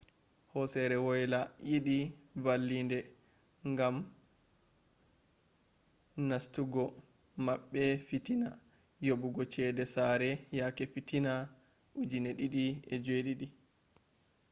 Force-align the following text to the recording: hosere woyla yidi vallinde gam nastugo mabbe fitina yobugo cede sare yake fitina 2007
hosere 0.53 0.95
woyla 1.05 1.41
yidi 1.69 1.97
vallinde 2.43 2.99
gam 3.77 3.95
nastugo 6.27 6.83
mabbe 7.45 7.83
fitina 8.07 8.49
yobugo 9.07 9.41
cede 9.53 9.83
sare 9.93 10.29
yake 10.59 10.83
fitina 10.93 11.31
2007 11.99 13.47